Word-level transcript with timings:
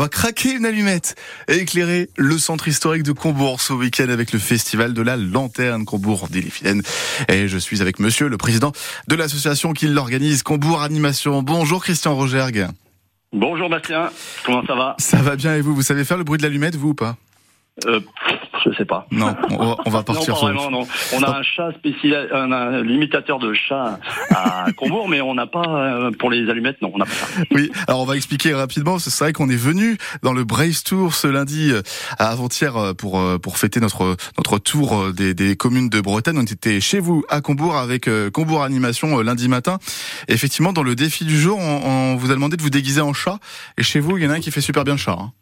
On 0.00 0.04
va 0.04 0.08
craquer 0.08 0.54
une 0.54 0.64
allumette 0.64 1.14
et 1.46 1.56
éclairer 1.56 2.08
le 2.16 2.38
centre 2.38 2.68
historique 2.68 3.02
de 3.02 3.12
Combourg 3.12 3.60
ce 3.60 3.74
week-end 3.74 4.08
avec 4.08 4.32
le 4.32 4.38
festival 4.38 4.94
de 4.94 5.02
la 5.02 5.18
Lanterne 5.18 5.84
Combourg 5.84 6.28
d'Ille-et-Vilaine. 6.30 6.80
Et 7.28 7.48
je 7.48 7.58
suis 7.58 7.82
avec 7.82 7.98
monsieur 7.98 8.28
le 8.28 8.38
président 8.38 8.72
de 9.08 9.14
l'association 9.14 9.74
qui 9.74 9.88
l'organise, 9.88 10.42
Combourg 10.42 10.80
Animation. 10.80 11.42
Bonjour 11.42 11.82
Christian 11.82 12.16
Rogergue. 12.16 12.68
Bonjour 13.34 13.68
Bastien, 13.68 14.08
comment 14.46 14.64
ça 14.64 14.74
va? 14.74 14.94
Ça 14.96 15.18
va 15.18 15.36
bien 15.36 15.54
et 15.56 15.60
vous? 15.60 15.74
Vous 15.74 15.82
savez 15.82 16.06
faire 16.06 16.16
le 16.16 16.24
bruit 16.24 16.38
de 16.38 16.44
l'allumette, 16.44 16.76
vous 16.76 16.88
ou 16.88 16.94
pas? 16.94 17.18
Euh, 17.84 18.00
je 18.64 18.74
sais 18.76 18.84
pas. 18.84 19.06
Non, 19.10 19.34
on 19.50 19.90
va, 19.90 20.02
partir 20.02 20.34
non, 20.34 20.40
vraiment, 20.40 20.70
non. 20.70 20.86
On 21.14 21.22
a 21.22 21.38
un 21.38 21.42
chat 21.42 21.72
spécial, 21.72 22.28
un, 22.32 22.82
limitateur 22.82 23.38
de 23.38 23.52
chat 23.52 23.98
à 24.30 24.66
Combourg, 24.76 25.08
mais 25.08 25.20
on 25.20 25.34
n'a 25.34 25.46
pas 25.46 25.64
euh, 25.66 26.10
pour 26.10 26.30
les 26.30 26.48
allumettes, 26.50 26.80
non, 26.82 26.90
on 26.94 26.98
n'a 26.98 27.04
pas 27.04 27.12
ça. 27.12 27.26
Oui, 27.50 27.70
alors 27.86 28.00
on 28.00 28.04
va 28.04 28.16
expliquer 28.16 28.54
rapidement. 28.54 28.98
C'est 28.98 29.16
vrai 29.22 29.32
qu'on 29.32 29.48
est 29.48 29.56
venu 29.56 29.96
dans 30.22 30.32
le 30.32 30.44
Brave 30.44 30.82
Tour 30.84 31.14
ce 31.14 31.26
lundi 31.26 31.70
euh, 31.72 31.82
à 32.18 32.30
avant-hier 32.30 32.76
euh, 32.76 32.94
pour 32.94 33.20
pour 33.40 33.58
fêter 33.58 33.80
notre 33.80 34.16
notre 34.38 34.58
tour 34.58 35.12
des, 35.12 35.34
des 35.34 35.56
communes 35.56 35.88
de 35.88 36.00
Bretagne. 36.00 36.36
On 36.38 36.42
était 36.42 36.80
chez 36.80 37.00
vous 37.00 37.24
à 37.28 37.40
Combourg 37.40 37.76
avec 37.76 38.08
Combourg 38.32 38.62
Animation 38.62 39.20
lundi 39.20 39.48
matin. 39.48 39.78
effectivement, 40.28 40.72
dans 40.72 40.82
le 40.82 40.94
défi 40.94 41.24
du 41.24 41.38
jour, 41.38 41.58
on, 41.58 42.16
vous 42.16 42.30
a 42.30 42.34
demandé 42.34 42.56
de 42.56 42.62
vous 42.62 42.70
déguiser 42.70 43.00
en 43.00 43.12
chat. 43.12 43.38
Et 43.78 43.82
chez 43.82 44.00
vous, 44.00 44.16
il 44.16 44.24
y 44.24 44.26
en 44.26 44.30
a 44.30 44.34
un 44.34 44.40
qui 44.40 44.50
fait 44.50 44.60
super 44.60 44.84
bien 44.84 44.94
le 44.94 44.98
chat. 44.98 45.16
Hein. 45.18 45.32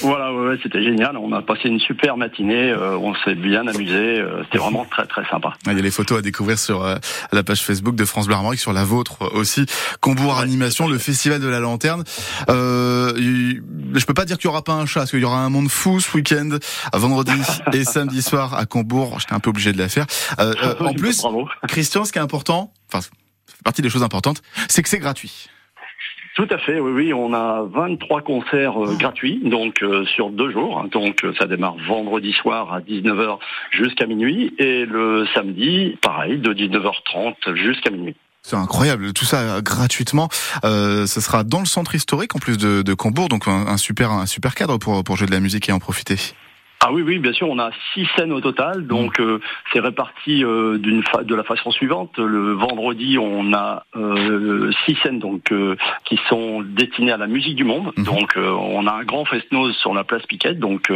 Voilà, 0.00 0.32
ouais, 0.32 0.56
c'était 0.62 0.82
génial. 0.82 1.16
On 1.16 1.32
a 1.32 1.42
passé 1.42 1.68
une 1.68 1.80
super 1.80 2.16
matinée. 2.16 2.70
Euh, 2.70 2.96
on 2.98 3.14
s'est 3.24 3.34
bien 3.34 3.66
amusé. 3.66 4.20
Euh, 4.20 4.44
c'était 4.44 4.58
vraiment 4.58 4.84
très 4.84 5.06
très 5.06 5.24
sympa. 5.28 5.54
Il 5.66 5.72
y 5.72 5.78
a 5.78 5.82
les 5.82 5.90
photos 5.90 6.18
à 6.18 6.22
découvrir 6.22 6.58
sur 6.58 6.84
euh, 6.84 6.96
la 7.32 7.42
page 7.42 7.62
Facebook 7.62 7.96
de 7.96 8.04
France 8.04 8.26
Bleu 8.26 8.36
Armorique, 8.36 8.60
sur 8.60 8.72
la 8.72 8.84
vôtre 8.84 9.32
aussi. 9.34 9.66
Combourg 10.00 10.38
Animation, 10.38 10.88
le 10.88 10.98
festival 10.98 11.40
de 11.40 11.48
la 11.48 11.58
lanterne. 11.58 12.04
Euh, 12.48 13.12
je 13.16 14.04
peux 14.04 14.14
pas 14.14 14.24
dire 14.24 14.36
qu'il 14.36 14.46
y 14.46 14.48
aura 14.48 14.62
pas 14.62 14.74
un 14.74 14.86
chat, 14.86 15.00
parce 15.00 15.10
qu'il 15.10 15.20
y 15.20 15.24
aura 15.24 15.40
un 15.40 15.50
monde 15.50 15.68
fou 15.68 16.00
ce 16.00 16.16
week-end, 16.16 16.50
vendredi 16.92 17.32
et 17.72 17.84
samedi 17.84 18.22
soir 18.22 18.54
à 18.54 18.66
Combourg. 18.66 19.18
J'étais 19.18 19.34
un 19.34 19.40
peu 19.40 19.50
obligé 19.50 19.72
de 19.72 19.78
la 19.78 19.88
faire. 19.88 20.06
en 20.80 20.92
plus, 20.92 21.26
Christian, 21.66 22.04
ce 22.04 22.12
qui 22.12 22.18
est 22.18 22.22
important, 22.22 22.72
enfin, 22.92 23.04
partie 23.64 23.82
des 23.82 23.90
choses 23.90 24.02
importantes, 24.02 24.42
c'est 24.68 24.82
que 24.82 24.88
c'est 24.88 24.98
gratuit. 24.98 25.48
Tout 26.38 26.46
à 26.50 26.58
fait, 26.58 26.78
oui, 26.78 26.92
oui. 26.92 27.12
On 27.12 27.34
a 27.34 27.64
23 27.64 28.20
concerts 28.22 28.80
euh, 28.80 28.94
gratuits, 28.94 29.40
donc 29.42 29.82
euh, 29.82 30.04
sur 30.06 30.30
deux 30.30 30.52
jours. 30.52 30.84
Donc 30.92 31.24
euh, 31.24 31.34
ça 31.36 31.46
démarre 31.46 31.74
vendredi 31.88 32.32
soir 32.32 32.72
à 32.72 32.78
19h 32.78 33.38
jusqu'à 33.72 34.06
minuit 34.06 34.54
et 34.56 34.86
le 34.86 35.26
samedi, 35.34 35.98
pareil, 36.00 36.38
de 36.38 36.54
19h30 36.54 37.56
jusqu'à 37.56 37.90
minuit. 37.90 38.14
C'est 38.42 38.54
incroyable, 38.54 39.12
tout 39.14 39.24
ça 39.24 39.60
gratuitement. 39.62 40.28
Euh, 40.64 41.06
ce 41.06 41.20
sera 41.20 41.42
dans 41.42 41.58
le 41.58 41.66
centre 41.66 41.96
historique 41.96 42.36
en 42.36 42.38
plus 42.38 42.56
de, 42.56 42.82
de 42.82 42.94
Combourg, 42.94 43.28
donc 43.28 43.48
un, 43.48 43.66
un, 43.66 43.76
super 43.76 44.12
un 44.12 44.26
super 44.26 44.54
cadre 44.54 44.78
pour 44.78 45.02
pour 45.02 45.16
jouer 45.16 45.26
de 45.26 45.32
la 45.32 45.40
musique 45.40 45.68
et 45.68 45.72
en 45.72 45.80
profiter. 45.80 46.18
Ah 46.80 46.92
oui, 46.92 47.02
oui, 47.02 47.18
bien 47.18 47.32
sûr, 47.32 47.48
on 47.50 47.58
a 47.58 47.70
six 47.92 48.06
scènes 48.16 48.32
au 48.32 48.40
total, 48.40 48.86
donc 48.86 49.18
euh, 49.18 49.40
c'est 49.72 49.80
réparti 49.80 50.44
euh, 50.44 50.78
d'une 50.78 51.02
de 51.24 51.34
la 51.34 51.42
façon 51.42 51.72
suivante. 51.72 52.16
Le 52.18 52.52
vendredi, 52.52 53.18
on 53.18 53.52
a 53.52 53.82
euh, 53.96 54.70
six 54.84 54.96
scènes 55.02 55.18
donc 55.18 55.52
qui 56.04 56.20
sont 56.28 56.62
destinées 56.62 57.10
à 57.10 57.16
la 57.16 57.26
musique 57.26 57.56
du 57.56 57.64
monde. 57.64 57.92
Mhm. 57.96 58.04
Donc 58.04 58.36
on 58.36 58.86
a 58.86 58.92
un 58.92 59.02
grand 59.02 59.24
fest-noz 59.24 59.74
sur 59.76 59.92
la 59.92 60.04
place 60.04 60.24
Piquette, 60.26 60.60
donc 60.60 60.92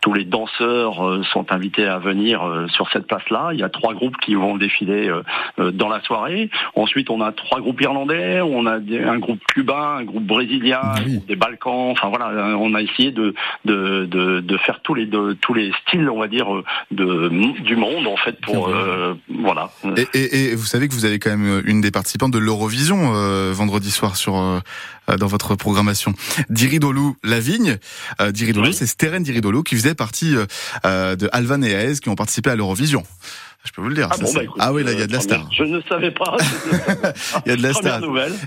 tous 0.00 0.14
les 0.14 0.24
danseurs 0.24 1.24
sont 1.32 1.52
invités 1.52 1.84
à 1.84 1.98
venir 1.98 2.40
sur 2.68 2.88
cette 2.90 3.06
place-là. 3.06 3.50
Il 3.52 3.58
y 3.58 3.62
a 3.62 3.68
trois 3.68 3.92
groupes 3.92 4.16
qui 4.16 4.34
vont 4.34 4.56
défiler 4.56 5.10
dans 5.58 5.88
la 5.88 6.00
soirée. 6.02 6.48
Ensuite, 6.74 7.10
on 7.10 7.20
a 7.20 7.32
trois 7.32 7.60
groupes 7.60 7.80
irlandais, 7.82 8.40
on 8.40 8.64
a 8.66 8.76
un 8.76 9.18
groupe 9.18 9.40
cubain, 9.52 9.96
un 9.98 10.04
groupe 10.04 10.24
brésilien, 10.24 10.80
ah 10.82 11.00
des 11.28 11.36
Balkans. 11.36 11.90
Enfin 11.90 12.08
voilà, 12.08 12.56
on 12.56 12.74
a 12.74 12.80
essayé 12.80 13.10
de 13.10 13.34
de, 13.64 14.06
de, 14.06 14.40
de 14.40 14.56
faire 14.56 14.80
tous 14.80 14.94
les 14.94 15.06
deux 15.06 15.25
tous 15.34 15.54
les 15.54 15.72
styles, 15.82 16.08
on 16.10 16.20
va 16.20 16.28
dire, 16.28 16.46
de, 16.90 17.28
du 17.62 17.76
monde, 17.76 18.06
en 18.06 18.16
fait, 18.16 18.40
pour 18.40 18.68
euh, 18.68 19.14
voilà. 19.28 19.70
Et, 20.14 20.50
et, 20.50 20.54
vous 20.54 20.66
savez 20.66 20.88
que 20.88 20.94
vous 20.94 21.04
avez 21.04 21.18
quand 21.18 21.30
même 21.30 21.62
une 21.64 21.80
des 21.80 21.90
participantes 21.90 22.32
de 22.32 22.38
l'Eurovision 22.38 23.14
euh, 23.14 23.52
vendredi 23.52 23.90
soir 23.90 24.16
sur 24.16 24.36
euh, 24.36 24.60
dans 25.18 25.26
votre 25.26 25.54
programmation. 25.54 26.14
Diridolou 26.50 27.16
Lavigne, 27.22 27.78
euh, 28.20 28.32
Diridolou, 28.32 28.72
c'est 28.72 28.86
Steren 28.86 29.22
Diridolou 29.22 29.62
qui 29.62 29.76
faisait 29.76 29.94
partie 29.94 30.34
de 30.84 31.28
Alvan 31.32 31.62
et 31.62 31.70
Aez 31.70 31.94
qui 32.00 32.08
ont 32.08 32.14
participé 32.14 32.50
à 32.50 32.56
l'Eurovision. 32.56 33.04
Je 33.66 33.72
peux 33.72 33.82
vous 33.82 33.88
le 33.88 33.94
dire. 33.94 34.08
Ah, 34.10 34.16
bon, 34.20 34.32
bah, 34.32 34.40
ah 34.60 34.72
oui, 34.72 34.84
là, 34.84 34.92
il 34.92 35.00
y 35.00 35.02
a 35.02 35.06
de 35.06 35.12
la 35.12 35.20
star. 35.20 35.40
Je 35.50 35.64
ne 35.64 35.80
savais 35.82 36.12
pas. 36.12 36.36
il 37.46 37.50
y 37.50 37.52
a 37.52 37.56
de 37.56 37.62
la 37.62 37.72
star. 37.72 38.00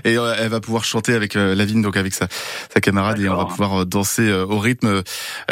Et 0.04 0.16
euh, 0.16 0.34
elle 0.38 0.48
va 0.48 0.60
pouvoir 0.60 0.84
chanter 0.84 1.12
avec 1.14 1.36
euh, 1.36 1.54
Lavigne, 1.54 1.82
donc 1.82 1.96
avec 1.96 2.14
sa, 2.14 2.26
sa 2.28 2.80
camarade, 2.80 3.20
et 3.20 3.28
on 3.28 3.36
va 3.36 3.44
pouvoir 3.44 3.82
euh, 3.82 3.84
danser 3.84 4.32
au 4.32 4.58
rythme 4.58 5.02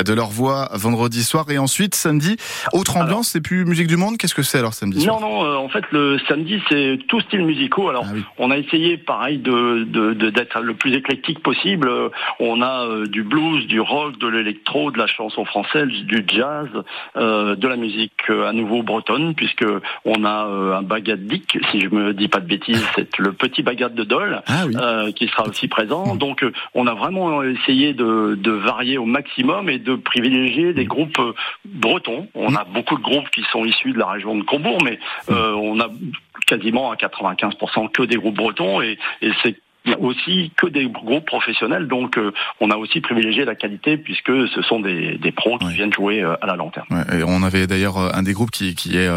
de 0.03 0.13
leur 0.15 0.29
voix 0.29 0.71
vendredi 0.73 1.23
soir. 1.23 1.45
Et 1.51 1.59
ensuite, 1.59 1.95
samedi, 1.95 2.37
autre 2.73 2.97
ambiance, 2.97 3.29
c'est 3.29 3.41
plus 3.43 3.67
musique 3.67 3.89
du 3.89 3.97
monde? 3.97 4.17
Qu'est-ce 4.17 4.35
que 4.35 4.43
c'est 4.43 4.59
alors 4.59 4.73
samedi 4.73 5.03
soir? 5.03 5.21
Non, 5.21 5.43
non. 5.43 5.59
en 5.59 5.69
fait, 5.69 5.85
le 5.91 6.19
samedi, 6.29 6.63
c'est 6.69 6.99
tout 7.09 7.21
style 7.21 7.45
musicaux. 7.45 7.91
Alors, 7.91 8.07
ah 8.09 8.19
on 8.39 8.51
a 8.51 8.57
essayé, 8.57 8.97
pareil, 8.97 9.39
de 9.39 9.85
d'être 10.31 10.61
le 10.61 10.75
plus 10.75 10.95
éclectique 10.95 11.43
possible. 11.43 11.91
On 12.41 12.63
a 12.63 13.07
du 13.07 13.23
blues, 13.23 13.67
du 13.67 13.81
rock, 13.81 14.19
de 14.19 14.29
l'électro, 14.29 14.91
de 14.91 14.99
la 14.99 15.07
chanson 15.07 15.45
française, 15.45 15.89
du 15.89 16.25
jazz, 16.27 16.69
de 17.17 17.69
la 17.69 17.77
musique 17.77 18.31
à 18.31 18.53
nouveau 18.53 18.83
bretonne, 18.83 19.35
puisque 19.35 19.58
on 20.05 20.25
a 20.25 20.47
euh, 20.47 20.77
un 20.77 20.83
bagadic, 20.83 21.59
si 21.71 21.81
je 21.81 21.89
me 21.89 22.13
dis 22.15 22.29
pas 22.29 22.41
de 22.41 22.47
bêtises, 22.47 22.85
c'est 22.95 23.19
le 23.19 23.33
petit 23.33 23.63
bagad 23.63 23.95
de 23.95 24.05
Dole 24.05 24.43
ah 24.47 24.65
euh, 24.65 25.13
qui 25.13 25.29
sera 25.29 25.47
aussi 25.47 25.69
présent. 25.69 26.15
Mm. 26.15 26.19
Donc 26.19 26.43
euh, 26.43 26.53
on 26.75 26.87
a 26.87 26.95
vraiment 26.95 27.43
essayé 27.43 27.93
de, 27.95 28.51
varier 28.51 28.99
au 28.99 29.05
maximum 29.05 29.69
et 29.69 29.79
de 29.79 29.95
privilégier 29.95 30.73
des 30.73 30.85
mm. 30.85 30.89
groupes 30.89 31.21
bretons. 31.65 32.29
On 32.35 32.55
a 32.55 32.65
beaucoup 32.65 32.97
de 32.97 33.03
groupes 33.03 33.31
qui 33.31 33.43
sont 33.53 33.65
issus 33.65 33.93
de 33.93 33.99
la 33.99 34.07
région 34.07 34.37
de 34.37 34.43
Combourg, 34.43 34.79
mais 34.85 34.99
mm. 35.29 35.35
on 35.35 35.81
a 35.81 35.89
quasiment 36.47 36.91
à 36.91 36.97
95% 36.97 37.91
que 37.91 38.03
des 38.03 38.17
groupes 38.17 38.37
bretons 38.37 38.81
et, 38.81 38.99
et 39.23 39.33
c'est 39.43 39.57
aussi 39.97 40.53
que 40.57 40.67
des 40.67 40.89
groupes 40.89 41.27
professionnels. 41.27 41.89
Donc, 41.89 42.19
euh, 42.19 42.33
on 42.61 42.71
a 42.71 42.77
aussi 42.77 43.01
privilégié 43.01 43.45
la 43.45 43.55
qualité 43.55 43.97
puisque 43.97 44.33
ce 44.49 44.63
sont 44.63 44.81
des, 44.81 45.19
des 45.19 45.33
pros 45.33 45.59
qui 45.59 45.73
viennent 45.73 45.93
jouer 45.93 46.23
euh, 46.23 46.35
à 46.41 46.47
la 46.47 46.57
lanterne. 46.57 46.87
Ouais, 46.91 47.21
et 47.21 47.23
on 47.25 47.43
avait 47.43 47.67
d'ailleurs 47.67 47.99
euh, 47.99 48.11
un 48.13 48.23
des 48.23 48.33
groupes 48.33 48.51
qui, 48.51 48.75
qui 48.75 48.97
est 48.97 49.09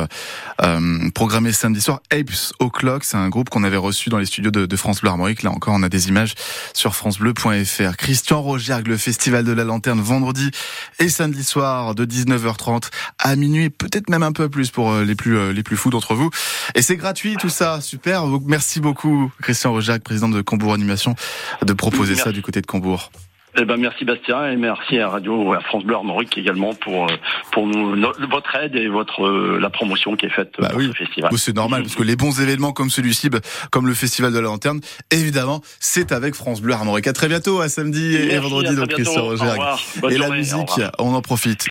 programmé 1.14 1.52
samedi 1.52 1.82
soir, 1.82 2.02
Apes 2.12 2.54
O'Clock. 2.60 3.04
C'est 3.04 3.18
un 3.18 3.30
groupe 3.30 3.50
qu'on 3.50 3.64
avait 3.64 3.78
reçu 3.78 4.10
dans 4.10 4.18
les 4.18 4.26
studios 4.26 4.52
de, 4.52 4.66
de 4.66 4.76
France 4.76 5.02
Bleu 5.02 5.10
Armorique. 5.10 5.44
Là 5.44 5.52
encore, 5.52 5.74
on 5.76 5.84
a 5.84 5.90
des 5.90 6.10
images 6.10 6.34
sur 6.74 6.96
francebleu.fr. 6.96 7.98
Christian 7.98 8.42
Rogergue, 8.42 8.88
le 8.88 8.98
festival 8.98 9.44
de 9.44 9.52
la 9.52 9.64
lanterne, 9.64 10.00
vendredi 10.00 10.52
et 11.00 11.10
samedi 11.10 11.44
soir 11.44 11.96
de 11.96 12.06
19h30 12.06 12.90
à 13.20 13.36
minuit, 13.36 13.70
peut-être 13.70 14.10
même 14.10 14.24
un 14.24 14.32
peu 14.32 14.50
plus 14.50 14.72
pour 14.72 14.96
les 14.96 15.16
plus 15.16 15.54
les 15.54 15.64
plus 15.64 15.78
fous 15.78 15.90
d'entre 15.90 16.16
vous. 16.16 16.30
Et 16.76 16.82
c'est 16.82 16.98
gratuit 16.98 17.36
tout 17.38 17.50
ça, 17.50 17.82
super. 17.82 18.26
Merci 18.46 18.80
beaucoup, 18.80 19.32
Christian 19.42 19.72
Rogergue, 19.72 20.04
président 20.04 20.30
de 20.30 20.42
Combourg 20.62 20.76
Animation 20.76 21.16
de 21.66 21.74
proposer 21.74 22.14
ça 22.14 22.32
du 22.32 22.44
côté 22.44 22.62
de 22.62 22.68
Combourg. 22.68 23.10
Eh 23.60 23.66
ben 23.66 23.76
merci 23.76 24.06
Bastien 24.06 24.50
et 24.50 24.56
merci 24.56 24.98
à 24.98 25.10
Radio 25.10 25.52
à 25.52 25.60
France 25.60 25.84
Bleu 25.84 25.96
Armorique 25.96 26.38
également 26.38 26.74
pour 26.74 27.12
euh, 27.12 27.16
pour 27.52 27.68
nous 27.68 27.98
votre 28.30 28.56
aide 28.56 28.78
et 28.78 28.88
votre 28.88 29.26
euh, 29.26 29.60
la 29.60 29.70
promotion 29.70 30.16
qui 30.16 30.28
est 30.28 30.30
faite 30.30 30.54
bah 30.58 30.70
pour 30.70 30.82
ce 30.82 30.94
festival. 30.94 31.32
C'est 31.36 31.56
normal 31.56 31.82
parce 31.82 31.96
que 31.96 32.04
les 32.04 32.16
bons 32.16 32.40
événements 32.40 32.72
comme 32.72 32.90
celui-ci, 32.90 33.30
bah, 33.30 33.40
comme 33.70 33.88
le 33.88 33.94
festival 33.94 34.32
de 34.32 34.38
la 34.38 34.44
lanterne, 34.44 34.80
évidemment, 35.12 35.60
c'est 35.82 36.14
avec 36.14 36.34
France 36.34 36.62
Bleu 36.62 36.74
Armorique. 36.74 37.08
À 37.08 37.14
très 37.14 37.28
bientôt, 37.28 37.60
à 37.60 37.68
samedi 37.68 38.16
et 38.16 38.38
vendredi 38.38 38.74
donc 38.74 38.88
Christian 38.88 39.24
Roger. 39.24 39.52
Et 40.10 40.18
la 40.18 40.30
musique, 40.30 40.80
on 40.98 41.14
en 41.14 41.22
profite. 41.22 41.68